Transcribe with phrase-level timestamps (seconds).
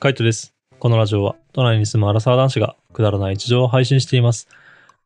[0.00, 0.54] カイトです。
[0.78, 4.46] このラジオは都内に住むアラサー男子がくだらない日常を配信しています。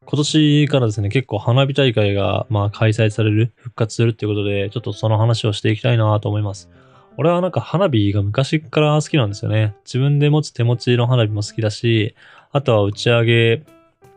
[0.05, 6.69] 今年からですね、結構花火大会がまあ開催される、復活するっていうことで、ちょっとその話をしていきたいなと思います。
[7.17, 9.75] 俺はなんか花火が昔から好きなんですよね。
[9.87, 12.15] 自分で持つ手持ちの花火も好きだし、
[12.51, 13.65] あとは打ち上げ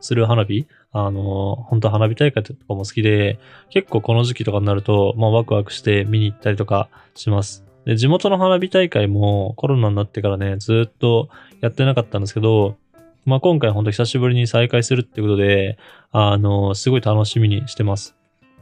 [0.01, 3.39] する花火あの、本当花火大会とかも好きで、
[3.69, 7.64] 結構この時期とかになると、まあワクワクして見に行ったりとかします。
[7.85, 11.29] で、地元の花火大会もコロナになってからね、ずっと
[11.61, 12.77] やってなかったんですけど、
[13.25, 15.77] まあ今回本当久しぶりに再開するってことで、
[16.11, 18.15] あの、すごい楽しみにしてます。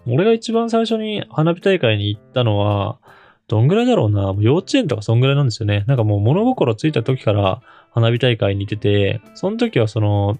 [0.06, 3.00] 俺が一番最初に花火大会に行ったのは、
[3.48, 5.84] どんぐらいだろうな、もう幼稚園とかそんぐらいなんですよね。
[5.88, 10.38] なんかもう物心ついた時から花火大会に行ってて、その時はその、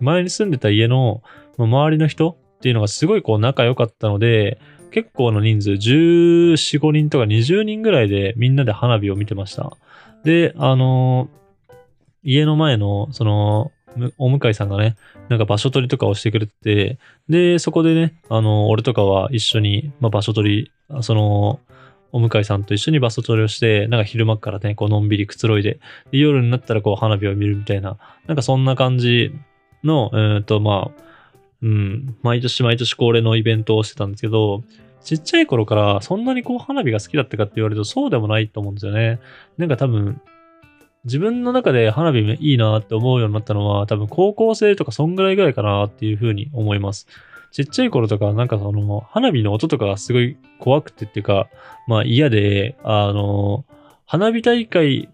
[0.00, 1.22] 前に住んでた家の
[1.58, 4.58] 周りの人っていうのがすごいこう仲良かったので、
[4.94, 9.76] 結構な人数、14、5人とか20人ぐらいでみんなで花火を見てました。
[10.22, 11.28] で、あの
[12.22, 13.72] 家の前の、その、
[14.18, 14.94] お向かいさんがね、
[15.28, 21.58] なんか場所取りとかをしてくれてて、で、そこでね、あの、俺とかは一緒に、まあ、場所取り、その、
[22.12, 25.80] お向かいさんと一緒に場所取りをして、なんか昼間からね、こうのんびりくつろいで、
[26.12, 29.34] で夜になったらこう花火を見るみたいな、なんかそんな感じ
[29.82, 31.02] の、えー、っと、まあ、
[31.62, 34.62] うん、毎年毎年恒例のイベントをしてたんですけど、
[35.04, 39.20] ちっちゃい頃からそんなにこう花火が好きだったかって言われるとそうでもないと思うんですよね。
[39.58, 40.20] なんか多分、
[41.04, 47.06] 自分の中で花火いいなって思うようになったのは多分高校生とかそんぐらいぐらいかなっていうふうに思います。
[47.52, 51.48] ちっちゃい頃とかなんかその花火の音とかがすごい怖くてっていうか、
[51.86, 53.64] まあ嫌で、あの、
[54.06, 55.08] 花火大会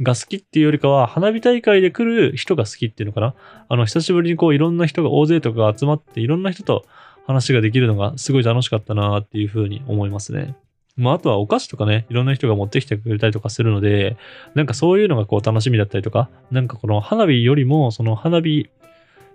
[0.00, 3.34] が好きっていうよりかは、花火大会で来る人が好きっていうのかな。
[3.68, 6.84] あの、久しぶりにこういろんな人が大勢とか集まって、いろんな人と
[7.26, 10.56] 話ができるのがすごい楽しかったなっていうふうに思いますね。
[10.96, 14.16] まあ、あとはお菓子とかね、いろんな人が持ってきてくれたりとかするので、
[14.54, 18.70] なんかそういうのがこう楽しみだったりとか、なんかこの花火よりも、その花火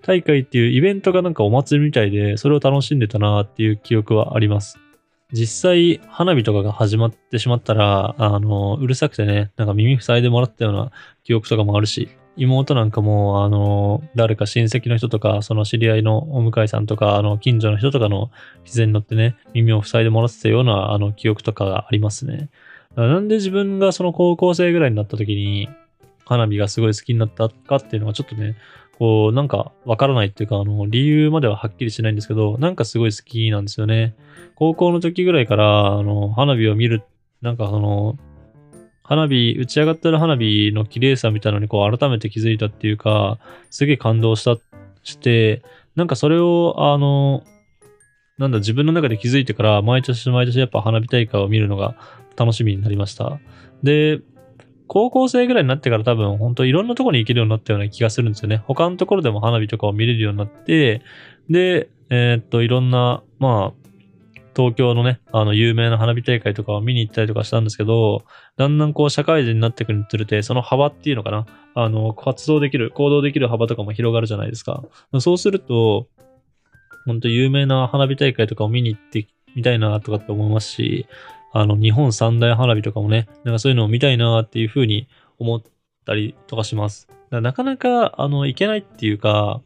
[0.01, 4.79] 大会っていうイベントがなんかお祭りみたいで、それを楽しんでたなっていう記憶はあります。
[5.31, 10.91] 実際、花火とかが始まってしまったら、あの、うるさくてね、なんか耳塞いでもらったような
[11.23, 18.31] 記憶とかもあるし、妹なんかも、あの、誰か親戚の人とか、その知り合いのお向かいさんとか、あの、近所の人とかの
[18.63, 22.49] 自然に乗ってね、耳を塞いでもらってたような、あの、記憶とかがありますね。
[22.95, 25.69] なんで自分がその高校生ぐらいになった時に、
[26.25, 28.55] 花火がすごい好きになったかっていうのがちょっとね、
[28.99, 34.15] こう、なんかわからないっていうか、あの、理由までははっきりしないんですけど、なんかすごい好きなんですよね。
[34.55, 37.03] 高校の時ぐらいから、あの、花火を見る、
[37.41, 38.17] なんかその、
[39.09, 43.39] 花火、打ち上がってる花火の綺麗さみたいなのにこう改めて気づいたっていうか、
[43.71, 44.57] すげえ感動した、
[45.01, 45.63] して、
[45.95, 47.43] なんかそれを、あの、
[48.37, 51.95] なんだ、自分の中で気づいてから、毎年毎年やっぱ花火大会を見るのが
[52.37, 53.39] 楽しみになりました。
[53.81, 54.19] で、
[54.85, 58.57] 高校生ぐらいになってから多分本当いろんなところに行けるようになったような気がするんですよね。
[58.67, 61.01] 他のところでも花火とかを見れるようになって、
[61.49, 63.78] で、えーっと、いろんな、まあ、
[64.55, 68.23] 東京のね、あの、有名な花火大会とかを見に行ったりとかしたんですけど、
[68.57, 71.45] だんだんこう、社会人になってくるにつれて、その幅っていうのかな、
[71.75, 74.83] あの、活動できる、行動できる幅とかも広がるじゃないですか。
[75.19, 76.07] そうすると、
[77.05, 81.07] 本当有名な花火大会とかを見に行ってみたいなとかって思いますし、
[81.53, 85.07] あの、日本三大花火とかもね、なんかそういうのを見たいなっていうふうに
[85.39, 85.61] 思っ
[86.05, 87.07] たりとかします。
[87.31, 89.61] なかなか、あの、行けないっていうか、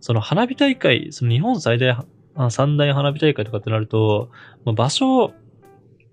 [0.00, 1.96] その花火大会、その日本最大、
[2.34, 4.30] まあ三大花火大会とかってなると、
[4.64, 5.32] まあ場所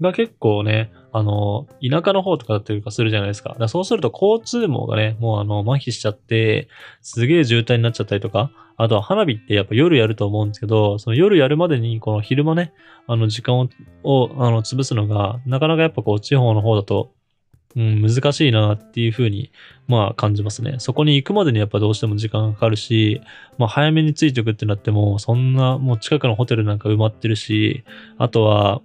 [0.01, 3.55] が結構ね、あの、田舎の方とかだったりとかするじゃないですか。
[3.59, 6.67] だそうすると交通網がね、もうあの、麻痺しちゃって、
[7.01, 12.73] すげえ渋滞になっちゃったりとか、あとは花火ってやっぱ夜やると思うんですけど、その夜やるまでにこの昼間ね、
[13.07, 13.69] あの時間を、
[14.03, 17.11] をあの、潰すのが、なかなかやっぱこう地方の方だと、
[17.75, 19.51] うん、難しいなっていうふうに、
[19.87, 20.75] まあ感じますね。
[20.79, 23.21] そこに行くまでにやっぱどうしても時間がかかるし、
[23.57, 27.83] まあ早めに着いておくってなっても、そんなもう近くのホテルなんか埋まってるし、
[28.17, 28.81] あとは、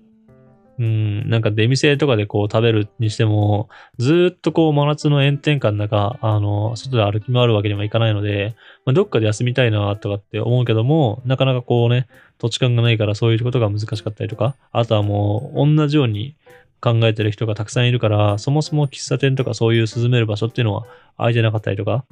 [0.83, 12.09] うん、なんか出店とかでこう食べるにしても、ずっとこう真夏の炎天下の中、あの、外で歩き回るわけにはいかないので、まあ、どっかで休みたいなとかって思うけども、なかなかこうね、
[12.39, 16.35] 土地勘がないからそういうことが難しかったりとか、あとはもう同じように
[16.81, 20.85] 考えてる人がたくさんいるから、そもそも喫茶店とかそういう涼める場所っていうのは
[21.17, 22.05] 空いてなかったりとか、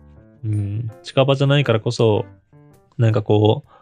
[0.45, 2.25] うん、近場じゃないからこそ、
[2.99, 3.80] なんかこう、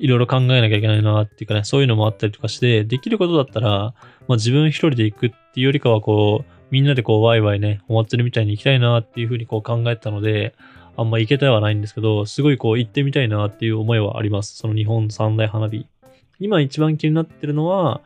[0.00, 3.94] いろいろ考えなきゃいけないなっていうかね、そういうのもあったりとかして、できることだったら、ま
[4.30, 10.54] あ自分一人で行くっていうよりかはこう、みんなでこうワイワイね、お祭りみたいに行きたいなっていうふうにこう考えてたので、
[10.96, 14.56] あんま行けてはないんですけど、すごいこう行ってみたいなっていう思いはあります。
[14.56, 15.86] その日本三大花火。
[16.38, 18.00] 今一番気になってるのは、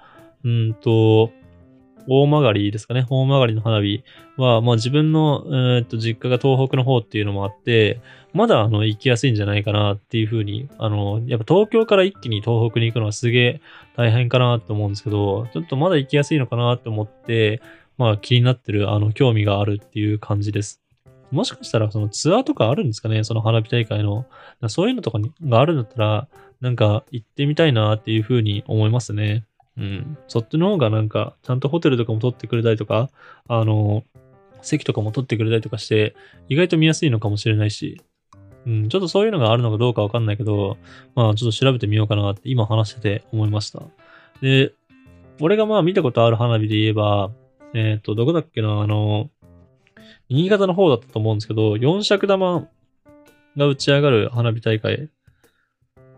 [0.45, 1.31] うんと、
[2.09, 3.07] 大曲ですかね。
[3.09, 4.03] 大曲の花火
[4.37, 8.01] は、まあ自分の、えー、っと、実家が東北の方っていうのもあって、
[8.33, 13.61] まだあの、行きやすいんじゃないかなっていうふうに、あの、やっぱ東京から一気に東北に行くのはすげえ
[13.97, 17.63] 大変かなと思うんですけど、ちょっとまだ行きやすいのかなと思って、
[17.97, 20.81] まあ気になってる、あの、興味があるっていう感じです。
[21.31, 23.25] もしかしたらそのツアーとかあるんですかね？
[23.25, 24.27] その花火大会の。
[24.69, 26.29] そういうのとかがあるんだったら、
[26.61, 29.45] なんか行ってみたいなっていうふうに思いますね。
[29.77, 30.19] うん。
[30.29, 33.11] そっちの方がなんか、ちゃんとホテルとかも取ってくれたりとか、
[33.49, 34.05] あの、
[34.63, 36.15] 席とかも取ってくれたりとかして、
[36.49, 38.01] 意外と見やすいのかもしれないし、
[38.67, 40.79] うん、ちょっとそういうのがあるのかどうかわかんないけど、
[41.15, 43.83] まあちょっと調べてみようかなって今話してて思いました。
[44.41, 44.73] で、
[45.41, 47.31] 俺がまあ見たことある花火で言えば、
[47.75, 49.31] えっ、ー、と、どこだっけな、あの、
[50.29, 52.69] 新潟の方だったと思うんですけど、四尺玉
[53.57, 55.11] が打ち上がる花火大会。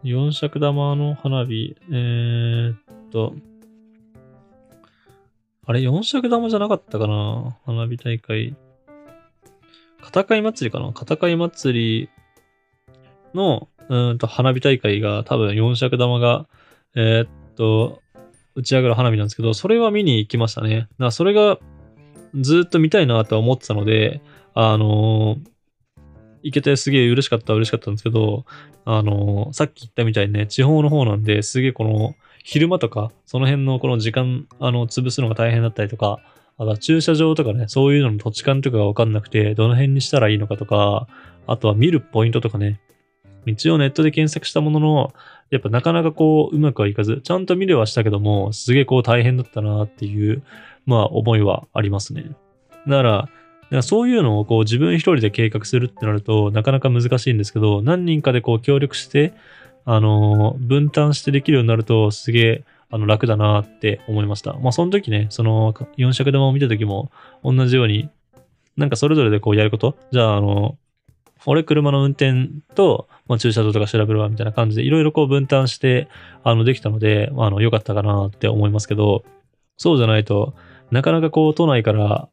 [0.05, 2.79] 四尺玉の花火、えー、っ
[3.11, 3.35] と、
[5.67, 7.57] あれ、四尺玉じゃなかったかな？
[7.67, 8.55] 花火大会。
[10.01, 10.93] 片貝祭りかな？
[10.93, 12.09] 片貝祭り
[13.35, 16.47] の、うんと、花火大会が多分四尺玉が、
[16.95, 18.01] えー、っと、
[18.55, 20.77] 打ち上がる花火なんですけど、それは見に行きましたね。
[20.77, 21.59] だからそれが
[22.35, 24.23] ずっと見たいなとは思ってたので、
[24.55, 25.49] あのー、
[26.43, 28.47] 行けてすげえ嬉しかった嬉しかったんですけど、
[28.85, 32.15] あのー、さっき言ったみたいにね、地方の方なんで、すげえこの、
[32.47, 36.21] 昼間とか、その辺のこの時間、あの、潰すのが大変だったりとか、
[36.57, 41.09] あとは駐車場とかね、そういうのの土地勘とかがわかんなくて、どの辺にしたらいいのかとか、
[41.49, 42.81] あとは見るポイントとかね、
[43.47, 45.13] 一応ネットで検索したものの、
[45.51, 50.45] やっぱなかなかこう、うまくはいかず、ちゃんと見れはしたけども、すげえこう大変だったなっていう、
[50.87, 52.31] まあ思いはありますね。
[52.87, 53.29] だから、だか
[53.71, 59.35] らそういうのをこう自分一人で計画するってなるとなかなか難しいんですけど、何人かでこう協力して、
[59.87, 64.53] あの、分担してできるようになるとすげえ、あの、楽だなって思いました。
[64.55, 67.11] まあ、その時ね、その、4尺玉を見た時も、
[67.43, 68.11] 同じように、
[68.77, 70.77] なんかそれぞれでこうやること、じゃあ、あの、
[71.47, 76.09] 俺車の運転と、まあ、駐車場とか調べるわみたいな感じでいろいろこう分担して、
[76.43, 79.25] あの、できたので、まあの、良かったかなって思いますけど、
[79.77, 80.55] そうじゃないと、
[80.91, 82.29] なかなかこう都内から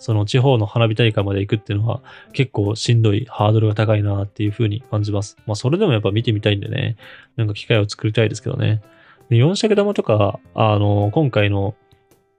[0.00, 2.02] その地方の花火大会まで行くっていうのは
[2.32, 5.36] 結構しんどいハードルが高いなっていう風に感じます。
[5.46, 6.96] まあそれでもやっぱ見てみたいんでね、
[7.36, 8.82] なんか機会を作りたいですけどね。
[9.28, 11.76] で4尺玉とか、あの、今回の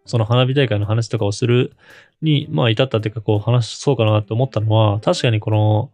[0.05, 1.73] その花火大会の話とかをする
[2.21, 5.91] に、まあ至ったっていうかこう話そうかなって思ったのは、確かにこの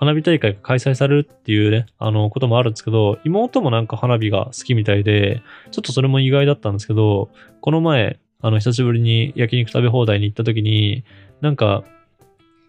[0.00, 7.28] 花火大会が開催されるっていうね、あのこともあるんですけど、妹もなんか花火が好きみたいで、ちょっとそれも意外だったんですけど、
[7.60, 11.04] この前、あの、久しぶりに焼肉食べ放題に行った時に、
[11.40, 11.84] なんか、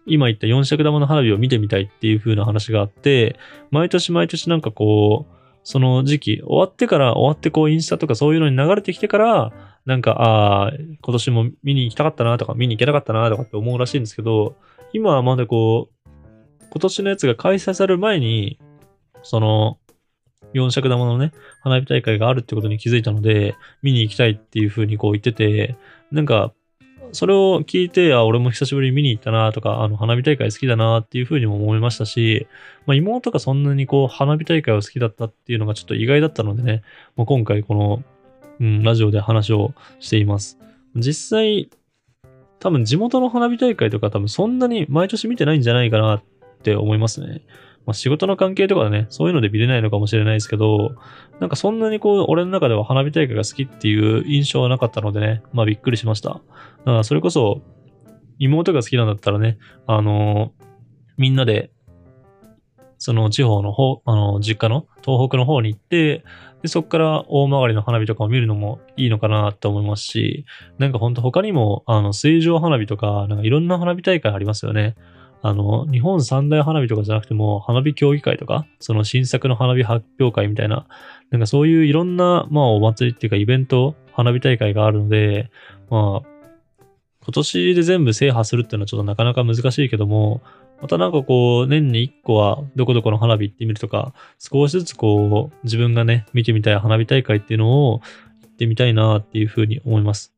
[0.06, 3.36] 今言った四尺玉の花火を見てみたいっていう風な話があって、
[3.70, 5.34] 毎年毎年なんかこう、
[5.64, 9.52] その時期、終わってから、終わってこうインスタとかそういうのに流れてきてから、
[9.86, 14.56] なんか、ああ、今年も見に行きたかったなとか、見に行けなかったなとかって思うらしいんですけど、
[14.92, 16.08] 今はまだこう、
[16.70, 18.58] 今年のやつが開催される前に、
[19.22, 19.78] その、
[20.52, 25.76] 四尺玉のね、花火大会があるってことに気づいたので、見に行きたいっていう風にこう言ってて、
[26.10, 26.52] なんか、
[27.12, 32.46] それを聞いて、あ、俺も久しぶりに見に行ったなとか、あの、花火大会好きだなっていう風にも思いましたし、
[32.86, 36.82] まあ、妹がそんなにこう、花火大会を好きだったっていうのがちょっと意外だったのでね、
[37.16, 38.02] まあ、今回この、
[38.60, 40.58] うん、ラジオで話をしています。
[40.96, 41.68] 実際、
[42.60, 46.22] 多分地元の花火大会とか多分そんなに毎年見てないんじゃないかなっ
[46.62, 47.42] て思いますね。
[47.86, 50.94] まあ、仕事の関係とかね、そういうので見れないのかもしれないですけど、
[51.40, 56.30] なんかそんなにこう、俺の中では花火大会が好きっていう印象はなかったのでね、まあびっくりしました。
[56.30, 57.62] だからそれこそ、
[58.38, 60.64] 妹が好きなんだったらね、あのー、
[61.16, 61.70] みんなで、
[62.98, 66.24] その地方の方、あの、実家の東北の方に行って、
[66.62, 70.46] で、そこから大曲りの花火とかを見るのもいいのかなって思いますし、
[70.78, 74.94] なんかほんと他にも、あの、水上花火とか、なんかいろんな花火大会ありますよね。
[75.42, 80.86] あの、日本三大花火とかじゃなくても、花火競技会とか、その新作の花火発表会みたいな、
[81.30, 85.50] なんかそういういろんな、まあお祭りっていうかイベント、花火大会があるので、
[85.90, 86.28] まあ、
[87.24, 90.42] 今年で全部制覇するっていうのはちょっとなかなか難しいけども、
[90.80, 100.31] またなんかこう、年に一個はどこどこの花火行ってみるとか、少しずつこう、自分がね、見てみたい花火大会っていうのを行ってみたいなっていうふうに思います。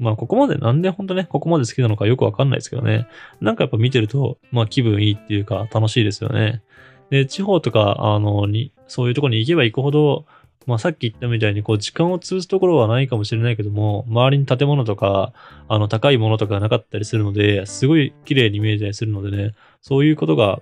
[0.00, 3.06] まあ、ここまでなんで本当ね、ここまで好きなのかよくわかんないですけどね。
[3.42, 6.62] なんかやっぱ見てると、まあ気分いいっていうか楽しいですよね。
[7.10, 10.24] で、地方とか、あの、に、そういうとこに行けば行くほど、
[10.66, 15.34] まあさっき言ったみたいに、こう時間を潰すところはないかもしれないけども、周りに建物とか、
[15.68, 20.60] あの、高いものとかなかったりするので、すごい綺麗に見えたりするのでね、そういうことが、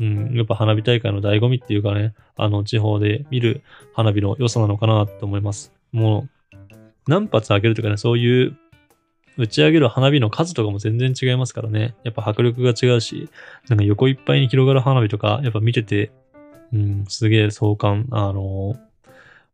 [0.00, 3.62] うん、やっぱ花火大会の醍醐味っていうかね、あの、地方で見る
[3.94, 5.72] 花火の良さなのかなと思います。
[5.92, 6.35] もう、
[7.06, 8.56] 何発開けるとかね、そういう
[9.38, 11.94] 打ち上げる花火の数とかも全然違いますからね。
[12.04, 13.28] やっぱ迫力が違うし、
[13.68, 16.10] なんか横いっぱいに広がる花火とか、やっぱ見てて、
[16.72, 18.78] うん、すげえ壮観、あのー、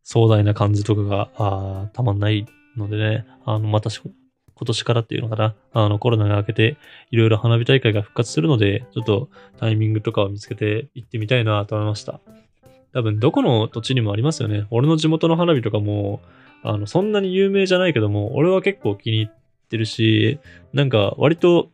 [0.03, 2.45] 壮大な感じとかが、あたまんない
[2.77, 6.77] のでね、あの、また今年からっていうのかな、あの、コロナが明けて、
[7.11, 12.21] いろいろ花火大会が復活するので、ちょっとタイミングとかを見つけて行ってみたいなと思いました。
[12.93, 14.65] 多分、どこの土地にもありますよね。
[14.69, 16.21] 俺の地元の花火とかも、
[16.63, 20.39] あの、そんなに有名じゃないけども、俺は結構気に入ってるし、
[20.73, 21.69] なんか割と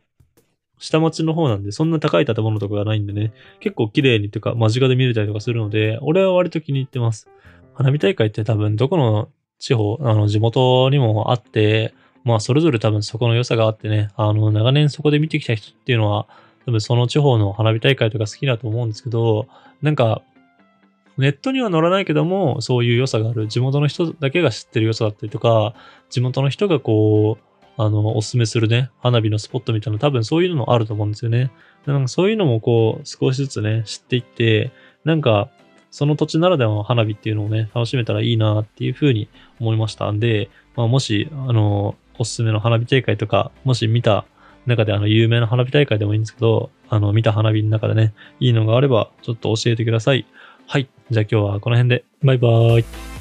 [0.78, 7.28] 下町の方なんで、そんな高い建物とかがないんでね、結構綺麗にというか間近で見れたりとかするので、俺は割と気に入ってます。
[7.74, 9.28] 花火大会って多分どこの
[9.58, 11.94] 地方、あの地元にもあって、
[12.24, 16.26] まあそれぞれ多分そこの良さがあってね、あの長年そこで見てきた人っていうのは、
[16.64, 19.46] 多分その地方の花火大会とか好きだと思うんですけど、
[19.82, 20.22] なんか
[21.20, 23.46] ネットには載らないけども、そういう良さがある。
[23.46, 25.74] 地元の人だけが知ってる良さだったりとか、
[26.08, 31.50] 地元の人がこう、あの、おすすめするね、花火のスポットみたいな多分そういうのもあると思うんですよね。
[31.86, 34.72] なんかそういうのもこう、少しずつね、知っていって、
[35.04, 35.50] なんか、
[35.90, 39.28] その土地ならではの花火っていうのをね、楽しめたらいいなっていうふうに
[39.60, 44.24] 思いましたんで、まあ、もし、あの、おすすめの花火大会とか、もし見た
[44.66, 50.26] 中であの、有名な花火大会でもいいんですけど、あの、見た花火の中でね、いいのがあれば、ちょっと教えてください。
[50.72, 50.88] はい。
[51.10, 52.04] じゃあ今日はこの辺で。
[52.22, 53.19] バイバーイ。